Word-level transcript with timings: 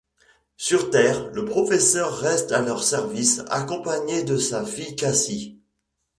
Sur 0.57 0.89
Terre, 0.89 1.29
le 1.29 1.45
professeur 1.45 2.17
reste 2.21 2.53
à 2.53 2.61
leur 2.63 2.83
service 2.83 3.43
accompagné 3.51 4.23
de 4.23 4.35
sa 4.35 4.65
fille 4.65 4.95
Cassie. 4.95 5.59